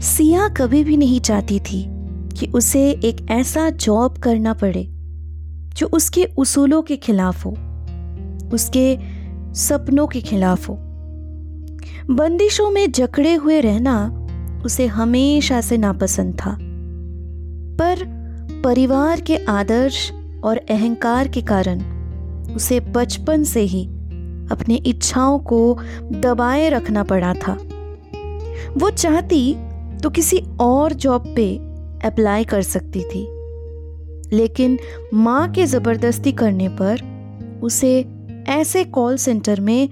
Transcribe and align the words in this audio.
सिया 0.00 0.48
कभी 0.48 0.84
भी 0.84 0.96
नहीं 0.96 1.20
चाहती 1.20 1.60
थी 1.60 1.84
कि 2.38 2.46
उसे 2.46 2.90
एक 2.90 3.30
ऐसा 3.30 3.70
जॉब 3.70 4.18
करना 4.18 4.52
पड़े, 4.54 4.88
जो 5.74 5.86
उसके 5.86 6.24
उसूलों 6.36 6.82
के 6.82 6.96
खिलाफ 6.96 7.44
हो, 7.46 7.50
उसके 8.54 8.98
सपनों 9.54 10.06
के 10.06 10.20
खिलाफ 10.20 10.68
हो। 10.68 10.74
बंदिशों 12.10 12.70
में 12.70 12.92
जकड़े 12.92 13.34
हुए 13.34 13.60
रहना 13.60 14.26
उसे 14.64 14.86
हमेशा 14.86 15.60
से 15.60 15.76
नापसंद 15.76 16.34
था। 16.34 16.56
पर 17.78 18.04
परिवार 18.64 19.20
के 19.20 19.36
आदर्श 19.36 20.12
और 20.44 20.60
अहंकार 20.70 21.28
के 21.28 21.40
कारण 21.40 21.82
उसे 22.54 22.80
बचपन 22.80 23.44
से 23.44 23.60
ही 23.60 23.84
अपनी 24.52 24.74
इच्छाओं 24.74 25.38
को 25.38 25.78
दबाए 26.12 26.68
रखना 26.68 27.02
पड़ा 27.02 27.34
था। 27.34 27.58
वो 28.76 28.90
चाहती 28.90 29.54
तो 30.02 30.10
किसी 30.10 30.42
और 30.60 30.92
जॉब 30.92 31.32
पे 31.36 31.56
अप्लाई 32.04 32.44
कर 32.44 32.62
सकती 32.62 33.00
थी। 33.00 33.42
लेकिन 34.36 34.78
माँ 35.14 35.50
के 35.50 35.66
ज़बरदस्ती 35.66 36.32
करने 36.32 36.68
पर 36.68 37.00
उसे 37.62 38.06
ऐसे 38.48 38.84
कॉल 38.84 39.16
सेंटर 39.16 39.60
में 39.60 39.88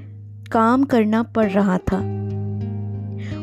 काम 0.53 0.85
करना 0.85 1.23
पड़ 1.23 1.51
रहा 1.51 1.79
था। 1.79 1.97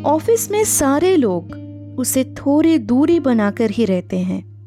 ऑफ़िस 0.05 0.51
में 0.51 0.63
सारे 0.63 1.15
लोग 1.15 1.67
उसे 1.99 2.23
थोड़ी 2.23 2.77
दूरी 2.77 3.19
बनाकर 3.19 3.71
ही 3.71 3.85
रहते 3.85 4.17
हैं। 4.17 4.57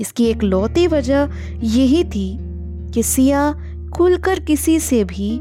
इसकी 0.00 0.24
एक 0.24 0.42
लौती 0.42 0.86
वजह 0.86 1.28
यही 1.60 2.04
थी 2.04 2.38
कि 2.90 3.02
सिया 3.02 3.54
खुलकर 3.96 4.40
किसी 4.40 4.80
से 4.80 5.04
भी 5.04 5.38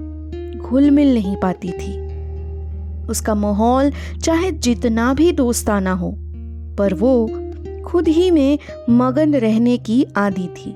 घुल 0.57 0.91
मिल 0.91 1.13
नहीं 1.13 1.35
पाती 1.35 1.71
थी। 1.71 2.02
उसका 3.09 3.35
माहौल 3.35 3.91
चाहे 4.23 4.51
जितना 4.51 5.13
भी 5.13 5.31
दोस्ताना 5.31 5.91
हो, 5.91 6.11
पर 6.77 6.93
वो 6.93 7.29
खुद 7.85 8.07
ही 8.07 8.29
में 8.31 8.59
मगन 8.89 9.35
रहने 9.35 9.77
की 9.77 10.05
आदि 10.17 10.47
थी। 10.57 10.75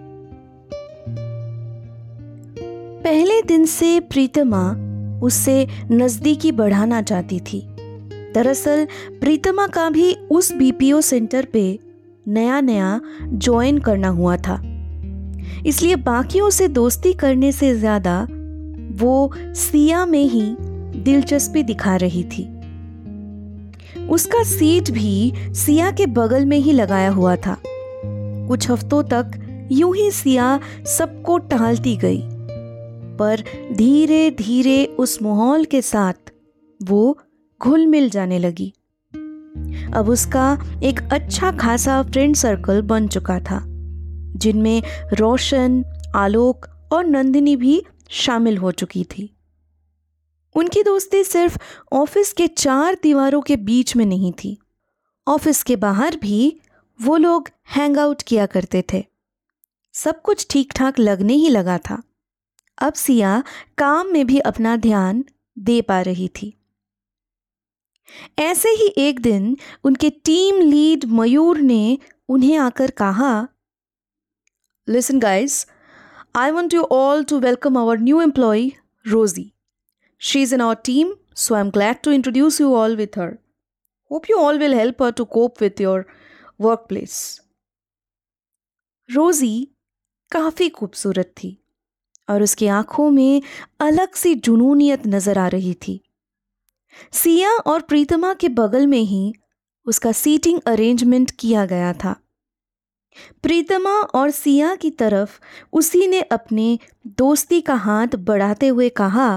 पहले 3.03 3.41
दिन 3.41 3.65
से 3.65 3.99
प्रीतमा 3.99 4.69
उससे 5.23 5.67
नजदीकी 5.91 6.51
बढ़ाना 6.51 7.01
चाहती 7.01 7.39
थी। 7.39 7.61
दरअसल 8.33 8.87
प्रीतमा 9.19 9.67
का 9.67 9.89
भी 9.89 10.13
उस 10.31 10.51
बीपीओ 10.53 11.01
सेंटर 11.01 11.45
पे 11.45 11.79
नया 12.27 12.59
नया 12.61 12.99
ज्वाइन 13.25 13.77
करना 13.77 14.07
हुआ 14.07 14.35
था। 14.37 14.61
इसलिए 15.65 15.95
बाकियों 15.95 16.49
से 16.49 16.67
दोस्ती 16.67 17.13
करने 17.13 17.51
से 17.51 17.73
ज़्यादा 17.75 18.27
वो 18.99 19.31
सिया 19.35 20.05
में 20.05 20.23
ही 20.23 20.45
दिलचस्पी 20.97 21.63
दिखा 21.63 21.95
रही 21.95 22.23
थी। 22.23 22.57
उसका 24.07 24.43
सीट 24.43 24.91
भी 24.91 25.33
सिया 25.37 25.91
के 25.91 26.05
बगल 26.05 26.45
में 26.45 26.57
ही 26.57 26.71
लगाया 26.71 27.09
हुआ 27.09 27.35
था। 27.35 27.57
कुछ 28.47 28.69
हफ्तों 28.69 29.03
तक 29.03 29.31
यूँ 29.71 29.95
ही 29.95 30.11
सिया 30.11 30.59
सबको 30.85 31.37
टहलती 31.37 31.97
गई। 31.97 32.21
पर 33.17 33.43
धीरे 33.73 34.31
धीरे 34.31 34.85
उस 34.85 35.21
माहौल 35.21 35.65
के 35.65 35.81
साथ 35.81 36.31
वो 36.83 37.17
घुल 37.61 37.87
मिल 37.87 38.09
जाने 38.09 38.39
लगी। 38.39 38.73
अब 39.93 40.09
उसका 40.09 40.59
एक 40.83 41.01
अच्छा 41.11 41.51
खासा 41.51 42.03
फ्रेंड 42.03 42.35
सर्कल 42.35 42.81
बन 42.81 43.07
चुका 43.07 43.39
था, 43.39 43.63
जिनमें 44.37 44.83
रोशन, 45.13 45.85
आलोक 46.15 46.65
और 46.91 47.05
नंदिनी 47.05 47.55
भी 47.55 47.83
शामिल 48.09 48.57
हो 48.57 48.71
चुकी 48.71 49.03
थी। 49.03 49.36
उनकी 50.57 50.83
दोस्ती 50.83 51.23
सिर्फ़ 51.23 51.57
ऑफ़िस 51.93 52.33
के 52.33 52.47
चार 52.47 52.97
दीवारों 53.03 53.41
के 53.41 53.55
बीच 53.55 53.95
में 53.95 54.05
नहीं 54.05 54.31
थी। 54.33 54.57
ऑफ़िस 55.27 55.63
के 55.63 55.75
बाहर 55.75 56.15
भी 56.15 56.59
वो 56.99 57.17
लोग 57.17 57.49
हैंग 57.75 57.97
आउट 57.97 58.21
किया 58.21 58.45
करते 58.45 58.83
थे। 58.93 59.03
सब 59.93 60.21
कुछ 60.21 60.47
ठीक 60.49 60.73
ठाक 60.73 60.99
लगने 60.99 61.33
ही 61.33 61.49
लगा 61.49 61.77
था। 61.77 62.01
अब 62.77 62.93
सिया 62.93 63.43
काम 63.77 64.07
में 64.07 64.25
भी 64.27 64.39
अपना 64.39 64.75
ध्यान 64.77 65.23
दे 65.59 65.81
पा 65.81 66.01
रही 66.01 66.27
थी। 66.27 66.53
ऐसे 68.39 68.69
ही 68.69 68.87
एक 68.97 69.19
दिन 69.19 69.57
उनके 69.83 70.09
टीम 70.09 70.59
लीड 70.61 71.05
मयूर 71.05 71.57
ने 71.57 71.97
उन्हें 72.29 72.57
आकर 72.57 72.91
कहा 72.91 73.47
listen 74.87 75.19
guys 75.19 75.65
I 76.35 76.51
want 76.51 76.73
you 76.73 76.81
all 76.81 77.23
to 77.23 77.39
welcome 77.39 77.77
our 77.77 77.99
new 77.99 78.21
employee 78.21 78.69
Rosie 79.07 79.51
She's 80.21 80.51
in 80.51 80.61
our 80.61 80.75
team, 80.75 81.13
so 81.33 81.55
I'm 81.55 81.69
glad 81.69 82.01
to 82.03 82.11
introduce 82.11 82.59
you 82.59 82.73
all 82.73 82.95
with 82.95 83.15
her. 83.15 83.39
Hope 84.11 84.27
you 84.29 84.39
all 84.39 84.57
will 84.57 84.73
help 84.73 84.99
her 84.99 85.11
to 85.11 85.25
cope 85.25 85.61
with 85.61 85.79
your 85.79 86.05
workplace. 86.59 87.17
रोजी 89.09 89.67
काफ़ी 90.31 90.67
खूबसूरत 90.69 91.33
थी 91.37 91.57
और 92.29 92.43
उसकी 92.43 92.67
आँखों 92.67 93.09
में 93.11 93.41
अलग 93.79 94.15
सी 94.15 94.33
जुनूनियत 94.35 95.05
नज़र 95.07 95.37
आ 95.37 95.47
रही 95.47 95.73
थी 95.87 95.99
सिया 97.13 97.51
और 97.71 97.81
प्रीतमा 97.81 98.33
के 98.33 98.49
बगल 98.49 98.87
में 98.87 99.01
ही 99.01 99.33
उसका 99.85 100.11
सीटिंग 100.11 100.59
अरेंजमेंट 100.67 101.31
किया 101.39 101.65
गया 101.65 101.93
था 101.93 102.15
प्रीतमा 103.43 103.93
और 104.15 104.31
सिया 104.31 104.75
की 104.75 104.89
तरफ़ 104.91 105.39
उसी 105.73 106.07
ने 106.07 106.21
अपने 106.21 106.67
दोस्ती 107.17 107.61
का 107.61 107.75
हाथ 107.85 108.15
बढ़ाते 108.15 108.67
हुए 108.67 108.89
कहा 108.89 109.29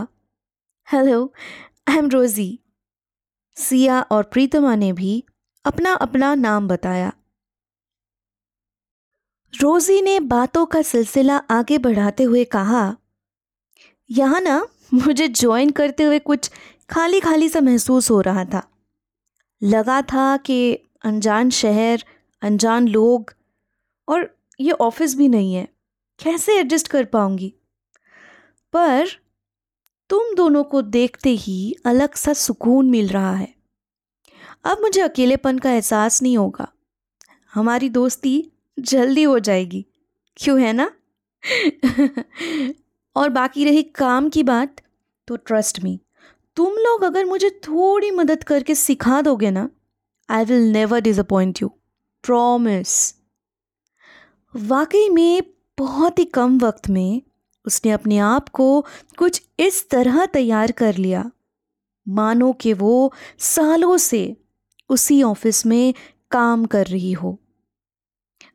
हेलो 0.93 1.33
आई 1.89 1.97
एम 1.97 2.09
रोज़ी 2.11 2.61
सिया 3.57 4.01
और 4.03 4.23
प्रीतमा 4.23 4.75
ने 4.75 4.93
भी 4.93 5.25
अपना 5.65 5.93
अपना 5.93 6.35
नाम 6.35 6.69
बताया। 6.69 7.13
रोज़ी 9.61 10.03
ने 10.03 10.21
बातों 10.21 10.67
का 10.67 10.83
सिलसिला 10.83 11.37
आगे 11.37 11.79
बढ़ाते 11.79 12.23
हुए 12.23 12.45
कहा, 12.45 12.97
यहाँ 14.11 14.41
ना, 14.41 14.69
मुझे 14.95 15.29
ज्वाइन 15.29 15.71
करते 15.71 16.03
हुए 16.03 16.19
कुछ 16.19 16.51
खाली 16.91 17.21
खाली 17.21 17.49
सा 17.49 17.61
महसूस 17.61 18.11
हो 18.11 18.21
रहा 18.21 18.45
था। 18.45 18.69
लगा 19.63 20.03
था 20.03 20.37
कि 20.37 20.75
अनजान 21.05 21.51
शहर, 21.51 22.05
अनजान 22.43 22.89
लोग 22.89 23.35
और 24.09 24.39
ये 24.61 24.71
ऑफ़िस 24.71 25.15
भी 25.15 25.29
नहीं 25.29 25.55
है। 25.55 25.69
कैसे 26.21 26.59
एडजस्ट 26.61 26.89
कर 26.89 27.05
पाऊँगी? 27.05 27.55
पर 28.73 29.09
तुम 30.11 30.35
दोनों 30.35 30.65
को 30.65 30.83
देखते 30.83 31.31
ही 31.31 31.77
अलग 31.87 32.15
सा 32.15 32.33
सुकून 32.33 32.91
मिल 32.91 33.09
रहा 33.09 33.35
है। 33.35 33.55
अब 34.65 34.79
मुझे 34.81 35.01
अकेलेपन 35.01 35.59
का 35.59 35.71
एहसास 35.71 36.23
नहीं 36.23 36.39
होगा। 36.39 36.73
हमारी 37.55 37.89
दोस्ती 37.89 38.53
जल्दी 38.79 39.23
हो 39.23 39.39
जाएगी। 39.39 39.87
क्यों 40.37 40.61
है 40.61 40.73
ना? 40.73 40.93
और 43.17 43.29
बाकी 43.29 43.65
रही 43.65 43.83
काम 43.83 44.29
की 44.29 44.43
बात 44.43 44.77
तो 45.27 45.37
ट्रस्ट 45.37 45.85
मी 45.85 46.01
तुम 46.57 46.75
लोग 46.75 47.05
अगर 47.05 47.25
मुझे 47.25 47.51
थोड़ी 47.51 48.11
मदद 48.11 48.45
करके 48.45 48.75
सिखा 48.75 49.23
दोगे 49.23 49.51
ना 49.51 49.71
I 50.31 50.45
will 50.45 50.73
never 50.73 51.01
disappoint 51.01 51.63
you 51.63 51.69
promise 52.23 53.15
वाकई 54.57 55.09
में 55.09 55.43
बहुत 55.79 56.19
ही 56.19 56.25
कम 56.25 56.59
वक्त 56.59 56.89
में 56.89 57.23
उसने 57.71 57.91
अपने 57.91 58.19
आप 58.19 58.49
को 58.49 58.87
कुछ 59.19 59.43
इस 59.59 59.89
तरह 59.91 60.25
तैयार 60.27 60.73
कर 60.73 60.97
लिया। 60.97 61.31
मानो 62.09 62.53
कि 62.53 62.73
वो 62.73 63.13
सालों 63.39 63.97
से 63.97 64.37
उसी 64.91 65.23
ऑफ़िस 65.23 65.67
में 65.67 65.95
काम 66.31 66.65
कर 66.65 66.87
रही 66.87 67.13
हो। 67.13 67.39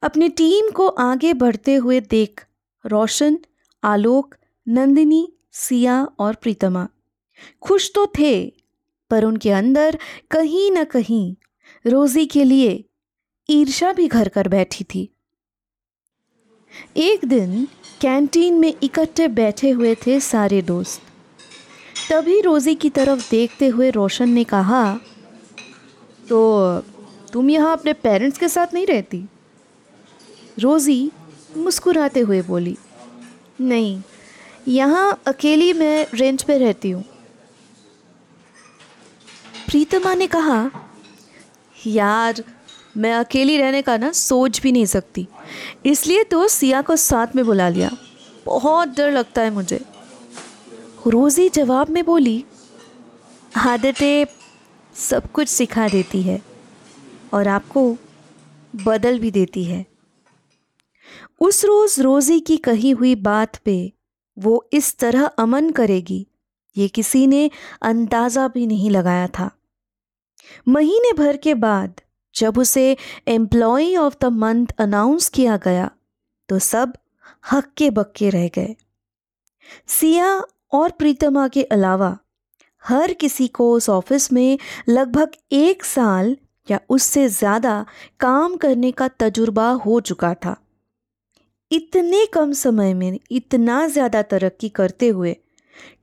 अपनी 0.01 0.29
टीम 0.29 0.69
को 0.71 0.87
आगे 0.87 1.33
बढ़ते 1.33 1.75
हुए 1.75 1.99
देख 1.99 2.45
रोशन, 2.85 3.39
आलोक, 3.83 4.35
नंदिनी, 4.67 5.27
सिया 5.51 6.03
और 6.19 6.35
प्रीतमा 6.35 6.87
खुश 7.61 7.91
तो 7.95 8.05
थे, 8.19 8.53
पर 9.09 9.25
उनके 9.25 9.51
अंदर 9.51 9.97
कहीं 10.31 10.71
ना 10.71 10.83
कहीं 10.83 11.35
रोजी 11.85 12.25
के 12.25 12.43
लिए 12.43 12.83
ईर्षा 13.49 13.93
भी 13.93 14.07
घर 14.07 14.29
कर 14.29 14.47
बैठी 14.47 14.83
थी। 14.83 15.14
एक 16.97 17.25
दिन 17.25 17.67
कैंटीन 18.01 18.53
में 18.53 18.73
इकट्ठे 18.83 19.27
बैठे 19.29 19.69
हुए 19.69 19.95
थे 19.97 20.19
सारे 20.21 20.61
दोस्त। 20.63 21.01
तभी 22.09 22.39
रोज़ी 22.41 22.75
की 22.75 22.89
तरफ़ 22.91 23.29
देखते 23.31 23.67
हुए 23.67 23.89
रोशन 23.91 24.29
ने 24.29 24.43
कहा 24.45 24.83
तो 26.29 26.39
तुम 27.33 27.49
यहाँ 27.49 27.71
अपने 27.73 27.93
पेरेंट्स 27.95 28.37
के 28.37 28.47
साथ 28.49 28.73
नहीं 28.73 28.85
रहती? 28.87 29.23
रोज़ी 30.59 31.11
मुस्कुराते 31.55 32.19
हुए 32.19 32.41
बोली, 32.41 32.75
नहीं, 33.61 34.01
यहाँ 34.67 35.21
अकेली 35.27 35.71
मैं 35.73 36.05
रेंट 36.13 36.43
पे 36.43 36.57
रहती 36.57 36.89
हूँ। 36.91 37.03
प्रीतमा 39.67 40.13
ने 40.13 40.27
कहा, 40.27 40.69
यार 41.77 42.43
मैं 42.97 43.13
अकेली 43.13 43.57
रहने 43.57 43.81
का 43.81 43.97
ना 43.97 44.11
सोच 44.11 44.61
भी 44.61 44.71
नहीं 44.71 44.85
सकती। 44.85 45.27
इसलिए 45.85 46.23
तो 46.23 46.47
सिया 46.47 46.81
को 46.81 46.95
साथ 46.95 47.35
में 47.35 47.45
बुला 47.45 47.69
लिया। 47.69 47.89
बहुत 48.45 48.87
डर 48.87 49.11
लगता 49.11 49.41
है 49.41 49.49
मुझे। 49.49 49.79
रोज़ी 51.07 51.49
जवाब 51.49 51.89
में 51.89 52.03
बोली, 52.05 52.43
आदतें 53.57 54.25
सब 54.95 55.31
कुछ 55.31 55.47
सिखा 55.47 55.87
देती 55.87 56.21
है 56.21 56.41
और 57.33 57.47
आपको 57.47 57.97
बदल 58.73 59.19
भी 59.19 59.31
देती 59.31 59.63
है। 59.63 59.85
उस 61.39 61.63
रोज़ 61.65 62.01
रोज़ी 62.01 62.39
की 62.39 62.57
कही 62.57 62.91
हुई 62.91 63.13
बात 63.15 63.55
पे 63.55 63.93
वो 64.37 64.69
इस 64.73 64.97
तरह 64.97 65.25
अमन 65.25 65.69
करेगी, 65.69 66.25
ये 66.75 66.87
किसी 66.87 67.25
ने 67.27 67.49
अंदाज़ा 67.81 68.47
भी 68.47 68.65
नहीं 68.67 68.89
लगाया 68.91 69.27
था। 69.27 69.49
महीने 70.67 71.13
भर 71.13 71.37
के 71.37 71.53
बाद 71.53 72.01
जब 72.35 72.57
उसे 72.57 72.95
employee 73.27 73.95
of 73.97 74.15
the 74.21 74.25
month 74.35 74.67
announce 74.79 75.29
किया 75.29 75.57
गया 75.57 75.89
तो 76.49 76.59
सब 76.61 76.93
हक्के 77.51 77.89
बक्के 77.91 78.29
रह 78.29 78.47
गए। 78.55 78.75
सिया 79.89 80.33
और 80.73 80.91
प्रीतमा 80.91 81.47
के 81.47 81.63
अलावा 81.63 82.17
हर 82.83 83.13
किसी 83.13 83.47
को 83.47 83.71
उस 83.73 83.89
ऑफ़िस 83.89 84.31
में 84.33 84.57
लगभग 84.89 85.31
एक 85.51 85.83
साल 85.85 86.35
या 86.67 86.79
उससे 86.89 87.27
ज़्यादा 87.29 87.85
काम 88.19 88.55
करने 88.57 88.91
का 88.91 89.07
तजुर्बा 89.09 89.69
हो 89.79 89.99
चुका 90.01 90.33
था। 90.35 90.55
इतने 91.71 92.25
कम 92.25 92.51
समय 92.53 92.93
में 92.93 93.19
इतना 93.31 93.87
ज़्यादा 93.87 94.21
तरक्की 94.23 94.69
करते 94.69 95.07
हुए 95.07 95.35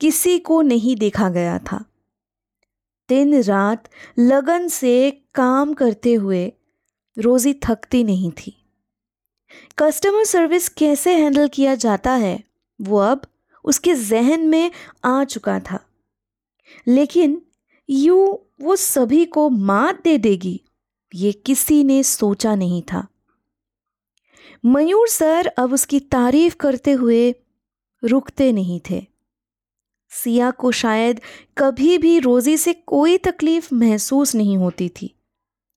किसी 0.00 0.38
को 0.38 0.60
नहीं 0.62 0.96
देखा 0.96 1.28
गया 1.28 1.58
था। 1.60 1.84
दिन 3.12 3.42
रात 3.42 3.88
लगन 4.18 4.68
से 4.68 4.92
काम 5.34 5.74
करते 5.74 6.14
हुए 6.14 6.52
रोज़ी 7.18 7.54
थकती 7.54 8.04
नहीं 8.04 8.30
थी। 8.30 8.56
कस्टमर 9.78 10.24
सर्विस 10.24 10.68
कैसे 10.68 11.14
हैंडल 11.16 11.48
किया 11.48 11.74
जाता 11.74 12.12
है, 12.12 12.44
वो 12.80 12.98
अब 12.98 13.26
उसके 13.64 13.94
जहन 13.94 14.40
में 14.40 14.70
आ 15.04 15.24
चुका 15.24 15.60
था। 15.60 15.86
लेकिन 16.88 17.42
यू 17.90 18.40
वो 18.60 18.76
सभी 18.76 19.24
को 19.24 19.48
मात 19.50 20.02
दे 20.02 20.18
देगी, 20.18 20.60
ये 21.14 21.32
किसी 21.32 21.84
ने 21.84 22.02
सोचा 22.02 22.54
नहीं 22.54 22.82
था। 22.82 23.06
मयूर 24.64 25.08
सर 25.08 25.46
अब 25.46 25.72
उसकी 25.72 26.00
तारीफ़ 26.00 26.56
करते 26.56 26.92
हुए 26.92 27.34
रुकते 28.04 28.52
नहीं 28.52 28.80
थे। 28.90 29.11
सिया 30.12 30.50
को 30.50 30.70
शायद 30.72 31.20
कभी 31.58 31.96
भी 31.98 32.18
रोज़ी 32.18 32.56
से 32.56 32.72
कोई 32.72 33.16
तकलीफ़ 33.18 33.74
महसूस 33.74 34.34
नहीं 34.34 34.56
होती 34.56 34.88
थी। 34.88 35.14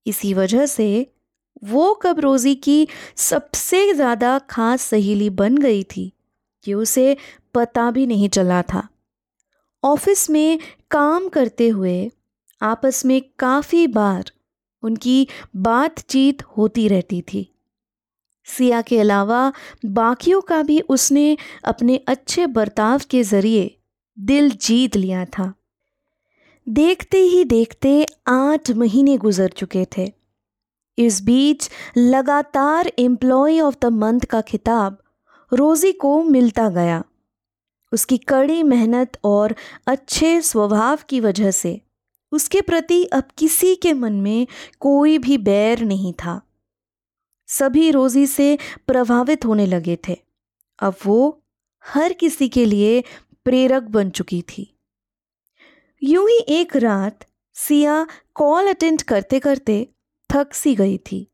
इसी 0.06 0.34
वजह 0.34 0.66
से 0.66 1.08
वो 1.64 1.94
कब 1.94 2.20
रोज़ी 2.20 2.56
की 2.56 2.88
सबसे 3.18 3.94
ज़्यादा 3.94 4.38
खास 4.40 4.82
सहेली 4.82 5.30
बन 5.30 5.58
गई 5.58 5.84
थी 5.84 6.12
कि 6.66 6.74
उसे 6.74 7.16
पता 7.54 7.90
भी 7.92 8.06
नहीं 8.08 8.30
चला 8.30 8.62
था। 8.62 8.88
ऑफ़िस 9.84 10.30
में 10.30 10.60
काम 10.92 11.28
करते 11.30 11.68
हुए 11.68 12.12
आपस 12.62 13.06
में 13.06 13.22
काफ़ी 13.40 13.86
बार 13.88 14.32
उनकी 14.84 15.28
बातचीत 15.56 16.44
होती 16.58 16.88
रहती 16.88 17.22
थी। 17.22 17.50
सिया 18.48 18.82
के 18.82 19.00
अलावा 19.00 19.52
बाकियों 19.86 20.42
का 20.42 20.62
भी 20.64 20.80
उसने 20.80 21.38
अपने 21.64 21.98
अच्छे 22.08 22.46
बर्ताव 22.48 23.02
के 23.10 23.24
ज़रिए 23.24 23.75
दिल 24.20 24.52
जीत 24.52 24.96
लिया 24.96 25.26
था। 25.26 25.54
देखते 26.70 27.18
ही 27.18 27.44
देखते 27.44 28.06
आठ 28.28 28.72
महीने 28.72 29.18
गुजर 29.18 29.50
चुके 29.50 29.86
थे। 29.98 30.12
इस 30.98 31.22
बीच 31.22 31.70
लगातार 31.98 32.92
एम्प्लॉय 33.00 33.60
ऑफ़ 33.62 33.76
द 33.82 33.86
मंथ 33.86 34.22
का 34.22 34.42
खिताब 34.42 34.98
रोज़ी 35.54 35.92
को 35.92 36.24
मिलता 36.24 36.70
गया। 36.70 37.04
उसकी 37.94 38.18
कड़ी 38.18 38.64
मेहनत 38.64 39.20
और 39.24 39.56
अच्छे 39.88 40.42
स्वभाव 40.42 41.00
की 41.10 41.20
वजह 41.20 41.52
से 41.52 41.82
उसके 42.32 42.62
प्रति 42.62 43.06
अब 43.06 43.24
किसी 43.38 43.76
के 43.76 43.94
मन 43.94 44.14
में 44.14 44.48
कोई 44.80 45.18
भी 45.18 45.38
बैर 45.38 45.80
नहीं 45.80 46.14
था। 46.14 46.42
सभी 47.48 47.92
रोज़ी 47.92 48.28
से 48.28 48.58
प्रभावित 48.88 49.46
होने 49.46 49.66
लगे 49.66 49.98
थे। 50.08 50.18
अब 50.80 50.96
वो 51.06 51.42
हर 51.86 52.14
किसी 52.14 52.50
के 52.50 52.66
लिए 52.66 53.04
प्रेरक 53.46 53.84
बन 53.90 54.10
चुकी 54.10 54.42
थी। 54.42 54.72
यूँ 56.02 56.28
ही 56.30 56.38
एक 56.52 56.76
रात 56.76 57.26
सिया 57.56 58.06
कॉल 58.34 58.68
अटेंड 58.68 59.02
करते 59.02 59.40
करते 59.40 59.88
थक 60.30 60.54
सी 60.54 60.76
गई 60.76 60.98
थी। 61.12 61.28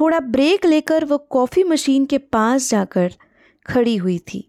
थोड़ा 0.00 0.20
ब्रेक 0.20 0.66
लेकर 0.66 1.04
वो 1.04 1.18
कॉफ़ी 1.30 1.64
मशीन 1.64 2.06
के 2.06 2.18
पास 2.18 2.68
जाकर 2.70 3.14
खड़ी 3.66 3.96
हुई 3.96 4.18
थी। 4.28 4.48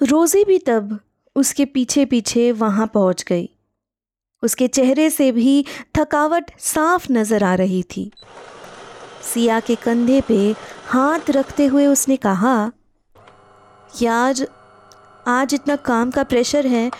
रोज़ी 0.00 0.44
भी 0.44 0.58
तब 0.58 0.98
उसके 1.36 1.64
पीछे 1.64 2.04
पीछे 2.04 2.50
वहाँ 2.52 2.86
पहुँच 2.86 3.24
गई। 3.28 3.48
उसके 4.42 4.68
चेहरे 4.68 5.08
से 5.10 5.30
भी 5.32 5.64
थकावट 5.98 6.50
साफ़ 6.58 7.12
नज़र 7.12 7.44
आ 7.44 7.54
रही 7.54 7.82
थी। 7.96 8.10
सिया 9.24 9.60
के 9.60 9.74
कंधे 9.74 10.20
पे 10.20 10.54
हाथ 10.86 11.30
रखते 11.30 11.66
हुए 11.66 11.86
उसने 11.86 12.16
कहा, 12.16 12.70
यार 13.92 14.46
आज 15.26 15.54
इतना 15.54 15.74
काम 15.76 16.10
का 16.10 16.22
प्रेशर 16.22 16.66
है 16.66 16.90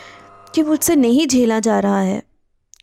कि 0.54 0.62
मुझसे 0.62 0.94
नहीं 0.96 1.26
झेला 1.26 1.58
जा 1.60 1.78
रहा 1.80 2.00
है। 2.00 2.22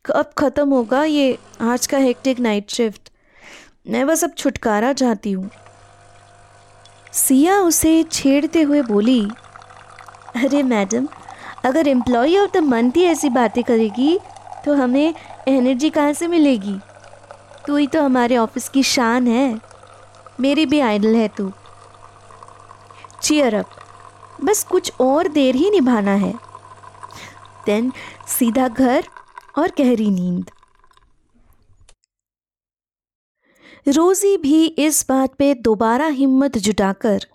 कब 0.06 0.30
ख़त्म 0.38 0.70
होगा 0.70 1.04
ये 1.04 1.38
आज 1.62 1.88
का 1.88 1.98
हेक्टिक 1.98 2.40
नाइट 2.40 2.70
शिफ्ट 2.70 3.10
मैं 3.88 4.06
बस 4.08 4.24
अब 4.24 4.34
छुटकारा 4.38 4.94
चाहती 4.94 5.32
हूँ। 5.32 5.50
सिया 7.14 7.60
उसे 7.62 8.04
छेड़ते 8.04 8.62
हुए 8.62 8.82
बोली, 8.82 9.22
अरे 10.36 10.64
मैडम, 10.64 11.08
अगर 11.66 11.88
एम्प्लॉय 11.88 12.38
ऑफ़ 12.38 12.52
द 12.52 12.64
मंथ 12.64 12.92
ही 12.96 13.04
ऐसी 13.06 13.30
बातें 13.32 13.64
करेगी 13.64 14.18
तो 14.66 14.74
हमें 14.74 15.14
एनर्जी 15.48 15.90
कहाँ 15.90 16.14
से 16.14 16.28
मिलेगी? 16.28 16.80
तू 17.68 17.76
ही 17.76 17.88
तो 17.88 18.04
हमारे 18.04 18.38
ऑफ़िस 18.38 18.70
की 18.70 18.84
शान 18.86 19.28
है। 19.28 19.60
मेरी 20.40 20.66
भी 20.66 20.80
आइडल 20.82 21.16
है 21.16 21.28
तू। 21.28 21.52
चीयर 23.22 23.56
अप 23.56 23.80
बस 24.44 24.64
कुछ 24.64 24.92
और 25.02 25.28
देर 25.28 25.56
ही 25.56 25.70
निभाना 25.70 26.14
है। 26.16 26.34
देन 27.66 27.92
सीधा 28.28 28.68
घर 28.68 29.08
और 29.58 29.72
गहरी 29.78 30.10
नींद। 30.10 30.52
रोज़ी 33.88 34.38
भी 34.38 34.66
इस 34.66 35.06
बात 35.10 35.36
पे 35.36 35.54
दोबारा 35.54 36.08
हिम्मत 36.08 36.58
जुटाकर 36.58 37.26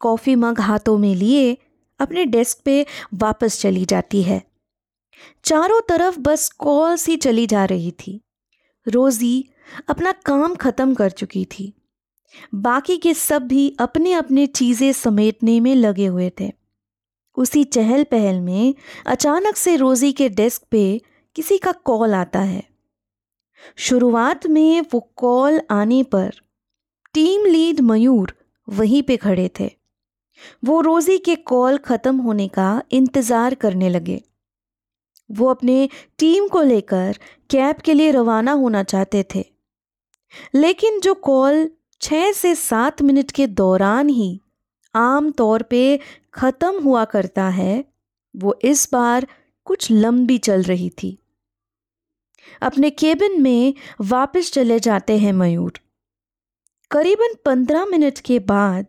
कॉफ़ी 0.00 0.34
मग 0.34 0.60
हाथों 0.60 0.98
में 0.98 1.14
लिए 1.14 1.56
अपने 2.00 2.24
डेस्क 2.24 2.60
पे 2.64 2.86
वापस 3.14 3.60
चली 3.60 3.84
जाती 3.84 4.22
है। 4.22 4.42
चारों 5.44 5.80
तरफ़ 5.80 6.18
बस 6.18 6.48
कॉल 6.48 6.96
सी 6.96 7.16
चली 7.16 7.46
जा 7.46 7.64
रही 7.64 7.90
थी। 7.90 8.20
रोज़ी 8.86 9.48
अपना 9.88 10.12
काम 10.12 10.54
ख़त्म 10.54 10.94
कर 10.94 11.10
चुकी 11.10 11.44
थी। 11.44 11.72
बाकी 12.56 12.96
के 12.96 13.14
सब 13.14 13.46
भी 13.46 13.76
अपने 13.80 14.12
अपने 14.12 14.46
चीज़ें 14.46 14.92
समेटने 14.92 15.58
में 15.60 15.74
लगे 15.74 16.06
हुए 16.06 16.30
थे। 16.40 16.52
उसी 17.36 17.64
चहल 17.64 18.04
पहल 18.04 18.40
में 18.40 18.74
अचानक 19.06 19.56
से 19.56 19.76
रोज़ी 19.76 20.12
के 20.12 20.28
डेस्क 20.28 20.62
पे 20.70 21.00
किसी 21.36 21.58
का 21.58 21.72
कॉल 21.72 22.14
आता 22.14 22.40
है। 22.40 22.62
शुरुआत 23.78 24.46
में 24.46 24.80
वो 24.92 25.00
कॉल 25.16 25.60
आने 25.70 26.02
पर 26.02 26.30
टीम 27.14 27.44
लीड 27.46 27.80
मयूर 27.80 28.34
वहीं 28.68 29.02
पे 29.02 29.16
खड़े 29.16 29.50
थे। 29.60 29.70
वो 30.64 30.80
रोज़ी 30.80 31.18
के 31.18 31.34
कॉल 31.36 31.78
ख़त्म 31.78 32.16
होने 32.16 32.48
का 32.48 32.82
इंतज़ार 32.90 33.54
करने 33.54 33.88
लगे। 33.88 34.22
वो 35.30 35.46
अपने 35.46 35.88
टीम 36.18 36.48
को 36.48 36.62
लेकर 36.62 37.18
कैब 37.50 37.76
के 37.76 37.94
लिए 37.94 38.10
रवाना 38.10 38.52
होना 38.52 38.82
चाहते 38.82 39.24
थे। 39.34 39.44
लेकिन 40.54 41.00
जो 41.00 41.14
कॉल 41.14 41.68
छः 42.00 42.32
से 42.32 42.54
सात 42.54 43.02
मिनट 43.02 43.30
के 43.30 43.46
दौरान 43.46 44.08
ही 44.08 44.40
आम 44.94 45.30
तौर 45.30 45.62
पे 45.62 45.98
ख़त्म 46.34 46.82
हुआ 46.82 47.04
करता 47.04 47.48
है, 47.48 47.84
वो 48.34 48.58
इस 48.62 48.88
बार 48.92 49.26
कुछ 49.64 49.90
लंबी 49.90 50.38
चल 50.38 50.62
रही 50.62 50.90
थी। 51.02 51.16
अपने 52.62 52.90
केबिन 52.90 53.40
में 53.42 53.74
वापस 54.00 54.52
चले 54.52 54.78
जाते 54.80 55.18
हैं 55.18 55.32
मयूर। 55.32 55.72
करीबन 56.90 57.34
पंद्रह 57.44 57.84
मिनट 57.84 58.18
के 58.18 58.38
बाद 58.38 58.86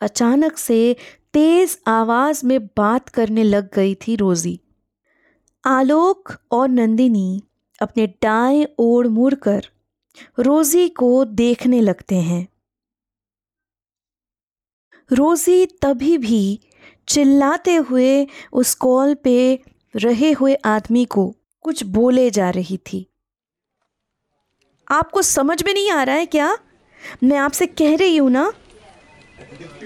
अचानक 0.00 0.56
से 0.56 0.96
तेज 1.32 1.78
आवाज़ 1.86 2.46
में 2.46 2.66
बात 2.66 3.08
करने 3.08 3.42
लग 3.42 3.74
गई 3.74 3.94
थी 3.94 4.16
रोजी। 4.16 4.58
आलोक 5.64 6.32
और 6.50 6.68
नंदिनी 6.68 7.42
अपने 7.82 8.06
दाएँ 8.22 8.66
ओर 8.78 9.08
मुड़कर 9.08 9.68
रोजी 10.38 10.88
को 10.88 11.24
देखने 11.24 11.80
लगते 11.80 12.14
हैं। 12.14 12.48
रोजी 15.12 15.66
तभी 15.66 16.18
भी 16.18 16.60
चिल्लाते 17.08 17.74
हुए 17.74 18.26
उस 18.52 18.74
कॉल 18.74 19.14
पे 19.14 19.64
रहे 19.96 20.32
हुए 20.32 20.54
आदमी 20.54 21.04
को 21.04 21.34
कुछ 21.60 21.84
बोले 21.84 22.30
जा 22.30 22.50
रही 22.50 22.76
थी। 22.76 23.06
आपको 24.90 25.22
समझ 25.22 25.62
में 25.64 25.74
नहीं 25.74 25.90
आ 25.90 26.02
रहा 26.02 26.16
है 26.16 26.26
क्या? 26.26 26.58
मैं 27.24 27.36
आपसे 27.36 27.66
कह 27.66 27.96
रही 27.96 28.16
हूँ 28.16 28.30
ना? 28.30 28.52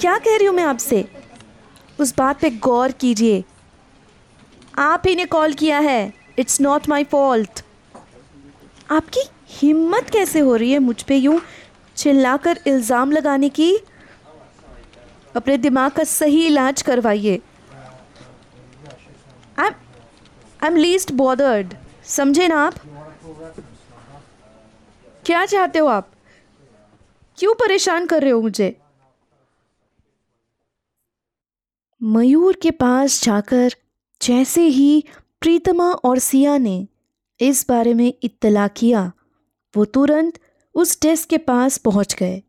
क्या 0.00 0.18
कह 0.18 0.36
रही 0.36 0.46
हूँ 0.46 0.54
मैं 0.54 0.64
आपसे? 0.64 1.08
उस 2.00 2.14
बात 2.18 2.40
पे 2.40 2.50
गौर 2.50 2.92
कीजिए। 2.92 3.44
आप 4.78 5.02
ही 5.06 5.14
ने 5.16 5.24
कॉल 5.24 5.52
किया 5.52 5.78
है। 5.78 6.12
इट्स 6.38 6.60
नॉट 6.60 6.88
माई 6.88 7.04
फॉल्ट 7.04 7.62
आपकी 8.90 9.20
हिम्मत 9.48 10.10
कैसे 10.10 10.40
हो 10.40 10.56
रही 10.56 10.72
है 10.72 10.78
मुझ 10.78 11.02
पे 11.02 11.16
यूँ 11.16 11.40
चिल्लाकर 11.96 12.58
इल्ज़ाम 12.66 13.12
लगाने 13.12 13.48
की? 13.48 13.76
अपने 15.36 15.56
दिमाग 15.58 15.90
का 15.90 16.04
सही 16.04 16.46
इलाज 16.46 16.82
करवाइए। 16.82 17.40
I 19.58 19.68
I 19.68 20.66
am 20.66 20.76
least 20.76 21.12
bothered 21.12 21.74
समझे 22.04 22.48
ना 22.48 22.56
आप? 22.66 22.74
क्या 25.26 25.44
चाहते 25.46 25.78
हो 25.78 25.86
आप? 25.86 26.10
क्यों 27.38 27.54
परेशान 27.54 28.06
कर 28.06 28.22
रहे 28.22 28.30
हो 28.30 28.40
मुझे? 28.42 28.76
मयूर 32.02 32.58
के 32.62 32.70
पास 32.70 33.22
जाकर 33.22 33.74
जैसे 34.22 34.62
ही 34.62 35.04
प्रीतमा 35.40 35.90
और 35.92 36.18
सिया 36.18 36.56
ने 36.58 36.88
इस 37.40 37.66
बारे 37.68 37.94
में 37.94 38.12
इत्तला 38.22 38.68
किया। 38.68 39.12
वो 39.76 39.84
तुरंत 39.86 40.38
उस 40.74 40.98
डेस्क 41.02 41.28
के 41.28 41.38
पास 41.40 41.78
पहुँच 41.78 42.14
गए। 42.14 42.42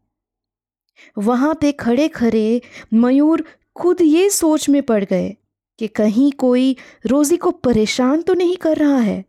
वहाँ 1.18 1.54
पे 1.62 1.72
खड़े 1.72 2.08
खड़े 2.10 2.62
मयूर 2.94 3.44
खुद 3.76 4.02
ये 4.02 4.30
सोच 4.30 4.68
में 4.70 4.82
पड़ 4.84 5.04
गए 5.04 5.36
कि 5.80 5.88
कहीं 5.90 6.32
कोई 6.40 6.76
रोज़ी 7.06 7.38
को 7.38 7.52
परेशान 7.52 8.22
तो 8.22 8.34
नहीं 8.34 8.56
कर 8.58 8.78
रहा 8.78 8.98
है, 8.98 9.24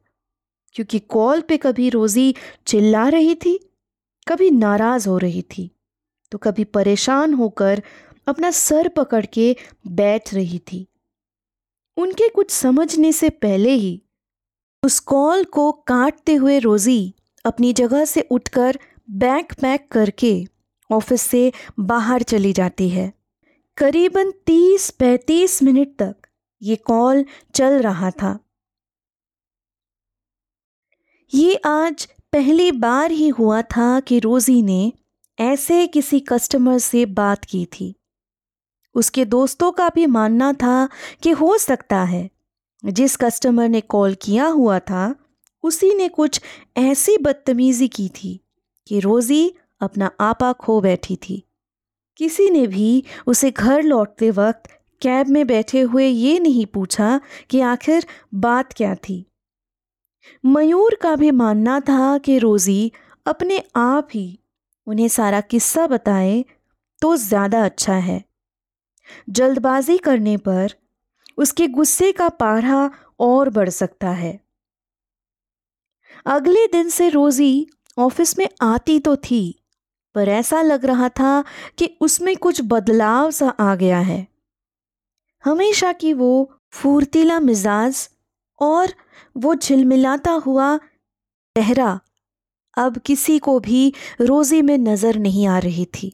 क्योंकि 0.74 0.98
कॉल 0.98 1.40
पे 1.40 1.56
कभी 1.56 1.88
रोज़ी 1.90 2.34
चिल्ला 2.66 3.08
रही 3.08 3.34
थी, 3.36 3.58
कभी 4.26 4.50
नाराज़ 4.50 5.08
हो 5.08 5.16
रही 5.18 5.42
थी 5.50 5.70
तो 6.32 6.38
कभी 6.38 6.64
परेशान 6.66 7.34
होकर 7.34 7.82
अपना 8.26 8.50
सर 8.50 8.88
पकड़ 8.88 9.24
के 9.26 9.54
बैठ 9.88 10.32
रही 10.34 10.58
थी। 10.62 10.86
उनके 11.96 12.28
कुछ 12.28 12.50
समझने 12.50 13.12
से 13.12 13.30
पहले 13.36 13.72
ही 13.72 14.00
उस 14.82 14.98
कॉल 15.02 15.44
को 15.44 15.70
काटते 15.86 16.34
हुए 16.34 16.58
रोज़ी 16.58 17.14
अपनी 17.48 17.72
जगह 17.72 18.04
से 18.04 18.20
उठकर 18.30 18.78
बैग 19.10 19.54
पैक 19.60 19.88
करके 19.92 20.32
ऑफ़िस 20.90 21.22
से 21.22 21.52
बाहर 21.80 22.22
चली 22.22 22.52
जाती 22.52 22.88
है। 22.88 23.12
करीबन 23.76 24.30
तीस 24.46 24.90
पैंतीस 24.90 25.62
मिनट 25.62 25.96
तक 25.98 26.16
ये 26.62 26.76
कॉल 26.76 27.24
चल 27.54 27.82
रहा 27.82 28.10
था। 28.10 28.38
ये 31.34 31.54
आज 31.64 32.08
पहली 32.32 32.72
बार 32.72 33.10
ही 33.10 33.28
हुआ 33.28 33.62
था 33.62 34.00
कि 34.00 34.18
रोज़ी 34.18 34.62
ने 34.62 34.92
ऐसे 35.38 35.86
किसी 35.86 36.20
कस्टमर 36.20 36.78
से 36.78 37.06
बात 37.06 37.44
की 37.44 37.64
थी। 37.66 37.94
उसके 38.94 39.24
दोस्तों 39.24 39.72
का 39.72 39.88
भी 39.88 40.06
मानना 40.06 40.52
था 40.52 40.88
कि 41.22 41.30
हो 41.30 41.56
सकता 41.58 42.02
है, 42.04 42.28
जिस 42.84 43.16
कस्टमर 43.16 43.68
ने 43.68 43.80
कॉल 43.80 44.14
किया 44.14 44.46
हुआ 44.46 44.78
था 44.78 45.14
उसी 45.64 45.94
ने 45.94 46.08
कुछ 46.08 46.40
ऐसी 46.76 47.16
बदतमीज़ी 47.18 47.88
की 47.88 48.08
थी 48.14 48.40
कि 48.86 49.00
रोज़ी 49.00 49.54
अपना 49.80 50.10
आपा 50.20 50.52
खो 50.52 50.80
बैठी 50.80 51.16
थी। 51.16 51.42
किसी 52.20 52.48
ने 52.50 52.66
भी 52.66 53.04
उसे 53.26 53.50
घर 53.50 53.82
लौटते 53.82 54.30
वक्त 54.30 54.70
कैब 55.02 55.28
में 55.28 55.46
बैठे 55.46 55.80
हुए 55.80 56.06
ये 56.06 56.38
नहीं 56.38 56.66
पूछा 56.66 57.20
कि 57.50 57.60
आखिर 57.60 58.06
बात 58.34 58.72
क्या 58.72 58.94
थी। 58.94 59.24
मयूर 60.44 60.98
का 61.02 61.14
भी 61.16 61.30
मानना 61.30 61.78
था 61.80 62.16
कि 62.18 62.38
रोज़ी 62.38 62.92
अपने 63.26 63.62
आप 63.76 64.08
ही 64.14 64.38
उन्हें 64.86 65.08
सारा 65.08 65.40
किस्सा 65.40 65.86
बताए 65.86 66.44
तो 67.02 67.14
ज़्यादा 67.16 67.64
अच्छा 67.64 67.94
है। 67.94 68.22
जल्दबाजी 69.30 69.98
करने 69.98 70.36
पर 70.38 70.74
उसके 71.38 71.66
गुस्से 71.68 72.12
का 72.12 72.28
पारा 72.28 72.90
और 73.20 73.50
बढ़ 73.50 73.68
सकता 73.68 74.10
है। 74.10 74.38
अगले 76.28 76.66
दिन 76.66 76.88
से 76.88 77.08
रोज़ी 77.08 77.66
ऑफ़िस 77.98 78.38
में 78.38 78.48
आती 78.62 78.98
तो 79.00 79.14
थी, 79.16 79.62
पर 80.14 80.28
ऐसा 80.28 80.60
लग 80.62 80.84
रहा 80.84 81.08
था 81.08 81.44
कि 81.78 81.86
उसमें 82.00 82.36
कुछ 82.36 82.60
बदलाव 82.64 83.30
सा 83.30 83.48
आ 83.50 83.74
गया 83.74 83.98
है। 83.98 84.26
हमेशा 85.44 85.92
की 85.92 86.12
वो 86.12 86.50
फूर्तीला 86.72 87.38
मिजाज 87.40 88.08
और 88.60 88.92
वो 89.36 89.54
झिलमिलाता 89.54 90.32
हुआ 90.46 90.76
चेहरा 90.76 91.98
अब 92.76 92.98
किसी 92.98 93.38
को 93.38 93.58
भी 93.60 93.92
रोजी 94.20 94.62
में 94.62 94.76
नज़र 94.78 95.18
नहीं 95.18 95.46
आ 95.46 95.58
रही 95.58 95.84
थी। 95.94 96.12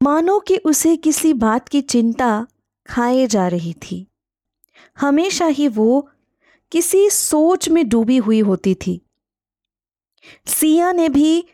मानो 0.00 0.38
कि 0.38 0.56
उसे 0.56 0.96
किसी 0.96 1.32
बात 1.34 1.68
की 1.68 1.80
चिंता 1.82 2.46
खाए 2.86 3.26
जा 3.26 3.46
रही 3.48 3.72
थी। 3.82 4.06
हमेशा 5.00 5.46
ही 5.46 5.68
वो 5.68 6.08
किसी 6.74 7.08
सोच 7.10 7.68
में 7.68 7.88
डूबी 7.88 8.16
हुई 8.18 8.38
होती 8.40 8.74
थी। 8.76 9.00
सिया 10.48 10.90
ने 10.92 11.08
भी 11.08 11.44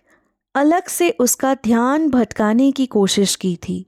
अलग 0.55 0.87
से 0.89 1.11
उसका 1.21 1.55
ध्यान 1.55 2.09
भटकाने 2.11 2.71
की 2.73 2.87
कोशिश 2.87 3.35
की 3.37 3.55
थी, 3.59 3.85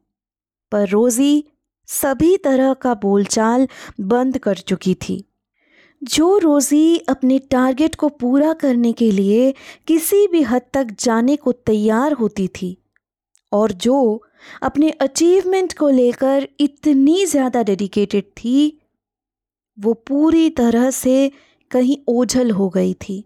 पर 0.73 0.89
रोजी 0.89 1.45
सभी 1.89 2.37
तरह 2.37 2.73
का 2.75 2.95
बोलचाल 2.95 3.67
बंद 4.03 4.39
कर 4.39 4.59
चुकी 4.59 4.95
थी। 5.01 5.25
जो 6.03 6.37
रोज़ी 6.39 6.99
अपने 7.09 7.39
टारगेट 7.51 7.95
को 7.95 8.09
पूरा 8.11 8.53
करने 8.55 8.93
के 8.93 9.11
लिए 9.11 9.53
किसी 9.89 10.27
भी 10.27 10.43
हद 10.43 10.63
तक 10.75 10.95
जाने 11.01 11.37
को 11.37 11.53
तैयार 11.53 12.13
होती 12.13 12.49
थी, 12.51 12.77
और 13.53 13.73
जो 13.73 14.23
अपने 14.63 14.91
अचीवमेंट 15.01 15.77
को 15.79 15.89
लेकर 15.91 16.49
इतनी 16.61 17.25
ज़्यादा 17.27 17.63
डेडिकेटेड 17.63 18.25
थी 18.25 18.82
वो 19.79 19.95
पूरी 19.95 20.51
तरह 20.51 20.91
से 20.91 21.31
कहीं 21.71 21.97
ओझल 22.09 22.51
हो 22.51 22.69
गई 22.69 22.95
थी। 22.95 23.25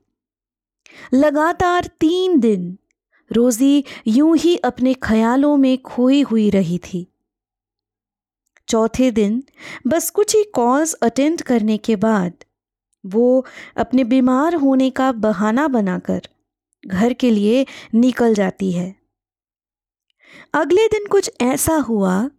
लगातार 1.15 1.91
तीन 2.01 2.41
दिन 2.41 2.79
रोज़ी 3.31 3.85
यूँ 4.07 4.37
ही 4.37 4.57
अपने 4.57 4.95
ख्यालों 4.95 5.57
में 5.57 5.79
खोई 5.83 6.23
हुई 6.23 6.51
रही 6.51 6.79
थी। 6.79 7.07
चौथे 8.69 9.11
दिन 9.11 9.43
बस 9.87 10.11
कुछ 10.11 10.37
ही 10.37 10.43
कॉल्स 10.45 10.93
अटेंड 10.93 11.43
करने 11.43 11.77
के 11.79 11.97
बाद 11.97 12.33
वो 13.05 13.47
अपने 13.77 14.05
बीमार 14.05 14.55
होने 14.55 14.91
का 14.91 15.13
बहाना 15.13 15.69
बनाकर 15.69 16.29
घर 16.87 17.13
के 17.13 17.31
लिए 17.31 17.67
निकल 17.95 18.35
जाती 18.35 18.73
है। 18.73 18.95
अगले 20.55 20.87
दिन 20.89 21.07
कुछ 21.07 21.31
ऐसा 21.41 21.75
हुआ 21.75 22.31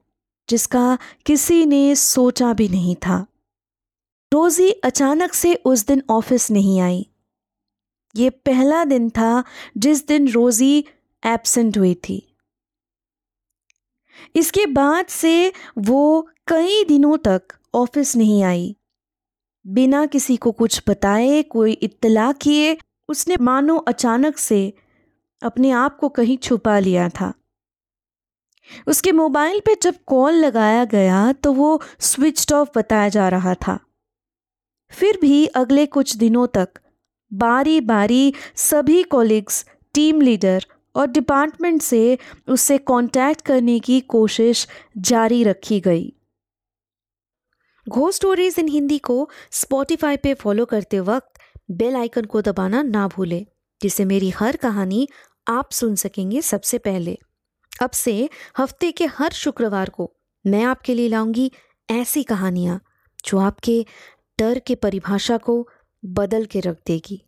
जिसका 0.49 0.97
किसी 1.25 1.65
ने 1.65 1.95
सोचा 1.95 2.53
भी 2.53 2.67
नहीं 2.69 2.95
था। 2.95 3.25
रोजी 4.31 4.71
अचानक 4.71 5.33
से 5.33 5.53
उस 5.55 5.85
दिन 5.85 6.01
ऑफ़िस 6.09 6.49
नहीं 6.51 6.79
आई। 6.81 7.05
ये 8.15 8.29
पहला 8.29 8.83
दिन 8.85 9.09
था 9.09 9.43
जिस 9.77 10.07
दिन 10.07 10.27
रोजी 10.27 10.85
एब्सेंट 11.23 11.77
हुई 11.77 11.93
थी। 11.95 12.35
इसके 14.35 14.65
बाद 14.65 15.05
से 15.05 15.53
वो 15.77 16.29
कई 16.47 16.83
दिनों 16.83 17.17
तक 17.17 17.41
ऑफ़िस 17.75 18.15
नहीं 18.15 18.43
आई। 18.43 18.75
बिना 19.65 20.05
किसी 20.05 20.37
को 20.37 20.51
कुछ 20.51 20.81
बताए, 20.89 21.41
कोई 21.43 21.71
इत्तला 21.71 22.31
किए, 22.31 22.77
उसने 23.09 23.37
मानो 23.41 23.77
अचानक 23.77 24.37
से 24.37 24.73
अपने 25.41 25.71
आप 25.71 25.97
को 25.97 26.09
कहीं 26.09 26.37
छुपा 26.37 26.79
लिया 26.79 27.09
था। 27.09 27.33
उसके 28.87 29.11
मोबाइल 29.11 29.59
पे 29.59 29.75
जब 29.81 29.95
कॉल 30.07 30.33
लगाया 30.33 30.85
गया 30.85 31.31
तो 31.33 31.53
वो 31.53 31.81
स्विच 31.99 32.51
ऑफ़ 32.53 32.69
बताया 32.75 33.09
जा 33.09 33.29
रहा 33.29 33.53
था। 33.53 33.79
फिर 34.93 35.17
भी 35.21 35.45
अगले 35.45 35.85
कुछ 35.85 36.15
दिनों 36.15 36.47
तक 36.47 36.79
बारी 37.31 37.79
बारी 37.81 38.33
सभी 38.55 39.03
कॉलिग्स 39.03 39.65
टीम 39.93 40.21
लीडर 40.21 40.65
और 40.95 41.07
डिपार्टमेंट 41.07 41.81
से 41.81 42.17
उससे 42.47 42.77
कांटेक्ट 42.77 43.41
करने 43.41 43.79
की 43.79 43.99
कोशिश 44.01 44.67
जारी 44.97 45.43
रखी 45.43 45.79
गई। 45.79 46.13
घो 47.87 48.11
स्टोरीज 48.11 48.55
इन 48.59 48.67
हिंदी 48.67 48.97
को 48.97 49.29
स्पॉटिफाई 49.51 50.17
पे 50.17 50.33
फॉलो 50.33 50.65
करते 50.65 50.99
वक्त 50.99 51.39
बेल 51.71 51.95
आइकन 51.95 52.25
को 52.25 52.41
दबाना 52.41 52.81
ना 52.81 53.07
भूलें, 53.07 53.45
जिससे 53.81 54.05
मेरी 54.05 54.29
हर 54.29 54.55
कहानी 54.55 55.07
आप 55.47 55.71
सुन 55.71 55.95
सकेंगे 55.95 56.41
सबसे 56.41 56.77
पहले। 56.77 57.17
अब 57.81 57.91
से 57.91 58.29
हफ़्ते 58.57 58.91
के 58.91 59.05
हर 59.05 59.31
शुक्रवार 59.33 59.89
को 59.89 60.11
मैं 60.45 60.63
आपके 60.63 60.93
लिए 60.93 61.09
लाऊँगी 61.09 61.51
ऐसी 61.89 62.23
कहानियाँ, 62.23 62.79
जो 63.25 63.37
आपके 63.37 63.85
डर 64.39 64.59
के 64.59 64.75
परिभाषा 64.75 65.37
को 65.37 65.69
बदल 66.05 66.45
के 66.45 66.59
रख 66.59 66.77
देगी। 66.87 67.26